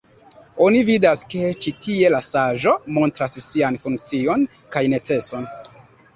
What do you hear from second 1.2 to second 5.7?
ke ĉi tie la saĝo montras sian funkcion kaj neceson.